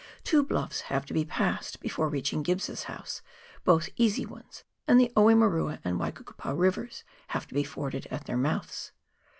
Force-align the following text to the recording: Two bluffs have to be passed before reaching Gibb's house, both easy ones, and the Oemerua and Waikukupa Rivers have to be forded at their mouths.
Two 0.23 0.41
bluffs 0.41 0.81
have 0.89 1.05
to 1.05 1.13
be 1.13 1.23
passed 1.25 1.79
before 1.79 2.09
reaching 2.09 2.41
Gibb's 2.43 2.85
house, 2.85 3.21
both 3.63 3.87
easy 3.97 4.25
ones, 4.25 4.63
and 4.87 4.99
the 4.99 5.13
Oemerua 5.15 5.77
and 5.85 5.99
Waikukupa 5.99 6.57
Rivers 6.57 7.03
have 7.27 7.45
to 7.49 7.53
be 7.53 7.63
forded 7.63 8.07
at 8.07 8.25
their 8.25 8.35
mouths. 8.35 8.93